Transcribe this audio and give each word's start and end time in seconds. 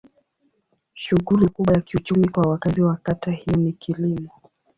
Shughuli 0.93 1.49
kubwa 1.49 1.73
ya 1.73 1.81
kiuchumi 1.81 2.27
kwa 2.29 2.49
wakazi 2.51 2.81
wa 2.83 2.95
kata 3.03 3.31
hiyo 3.31 3.57
ni 3.57 3.73
kilimo. 3.73 4.29